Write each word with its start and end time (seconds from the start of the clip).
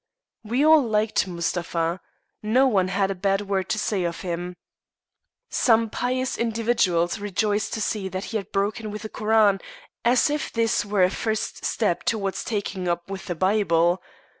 We 0.43 0.65
all 0.65 0.81
liked 0.81 1.27
Mustapha. 1.27 2.01
No 2.41 2.65
one 2.67 2.87
had 2.87 3.11
a 3.11 3.23
bad 3.23 3.41
word 3.41 3.69
to 3.69 3.77
say 3.77 4.03
of 4.03 4.21
him. 4.21 4.55
Some 5.51 5.91
pious 5.91 6.39
individuals 6.39 7.19
rejoiced 7.19 7.73
to 7.73 7.81
see 7.81 8.07
that 8.09 8.23
he 8.33 8.37
had 8.37 8.51
broken 8.51 8.89
with 8.89 9.03
the 9.03 9.09
Koran, 9.09 9.59
as 10.03 10.31
if 10.31 10.51
this 10.51 10.83
were 10.83 11.03
a 11.03 11.11
first 11.11 11.63
step 11.65 12.01
towards 12.03 12.43
taking 12.43 12.87
up 12.87 13.11
with 13.11 13.27
the 13.27 13.35
Bible. 13.35 14.01